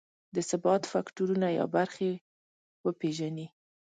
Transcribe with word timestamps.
د 0.35 0.37
ثبات 0.49 0.83
فکټورونه 0.91 1.47
یا 1.57 1.65
برخې 1.75 2.11
وپېژني. 2.85 3.47